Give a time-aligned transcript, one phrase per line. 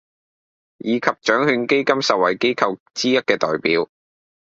[0.79, 3.87] 以及獎卷基金受惠機構之一嘅代表